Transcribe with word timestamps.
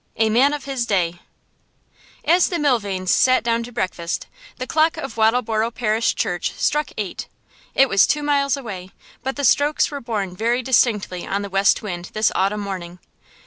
A 0.15 0.31
MAN 0.31 0.51
OF 0.51 0.63
HIS 0.65 0.87
DAY 0.87 1.19
As 2.25 2.49
the 2.49 2.57
Milvains 2.57 3.09
sat 3.11 3.43
down 3.43 3.61
to 3.61 3.71
breakfast 3.71 4.25
the 4.57 4.65
clock 4.65 4.97
of 4.97 5.13
Wattleborough 5.15 5.69
parish 5.75 6.15
church 6.15 6.53
struck 6.55 6.89
eight; 6.97 7.27
it 7.75 7.87
was 7.87 8.07
two 8.07 8.23
miles 8.23 8.57
away, 8.57 8.89
but 9.21 9.35
the 9.35 9.43
strokes 9.45 9.91
were 9.91 10.01
borne 10.01 10.35
very 10.35 10.63
distinctly 10.63 11.27
on 11.27 11.43
the 11.43 11.51
west 11.51 11.83
wind 11.83 12.09
this 12.13 12.31
autumn 12.33 12.61
morning. 12.61 12.97